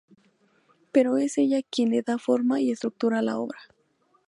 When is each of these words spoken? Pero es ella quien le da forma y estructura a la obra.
Pero 0.91 1.17
es 1.17 1.37
ella 1.37 1.61
quien 1.61 1.91
le 1.91 2.01
da 2.01 2.17
forma 2.17 2.59
y 2.59 2.71
estructura 2.71 3.19
a 3.19 3.21
la 3.21 3.37
obra. 3.37 3.59